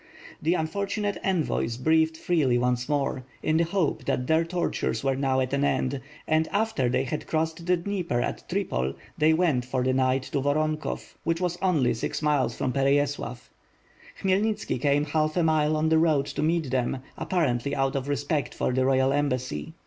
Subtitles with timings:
[0.41, 5.39] The unfortunate envoys breathed freely once more, in the hope that their tortures were now
[5.41, 9.83] at an end; and, after they had crossed the Dnieper at Tripol, they went for
[9.83, 13.47] the night to Voronkov, which was only six miles from Pereyaslav.
[14.23, 18.55] Khmy elnitskicame half a mile on the road to meet them, apparently out of respect
[18.55, 19.73] for the royal embassy.